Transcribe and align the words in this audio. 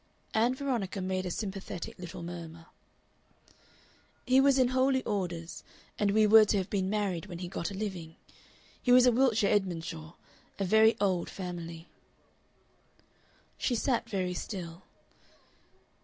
Ann 0.33 0.55
Veronica 0.55 0.99
made 0.99 1.27
a 1.27 1.29
sympathetic 1.29 1.99
little 1.99 2.23
murmur. 2.23 2.65
"He 4.25 4.41
was 4.41 4.57
in 4.57 4.69
holy 4.69 5.03
orders, 5.03 5.63
and 5.99 6.09
we 6.09 6.25
were 6.25 6.43
to 6.43 6.57
have 6.57 6.71
been 6.71 6.89
married 6.89 7.27
when 7.27 7.37
he 7.37 7.47
got 7.47 7.69
a 7.69 7.75
living. 7.75 8.15
He 8.81 8.91
was 8.91 9.05
a 9.05 9.11
Wiltshire 9.11 9.53
Edmondshaw, 9.53 10.15
a 10.57 10.65
very 10.65 10.97
old 10.99 11.29
family." 11.29 11.87
She 13.59 13.75
sat 13.75 14.09
very 14.09 14.33
still. 14.33 14.85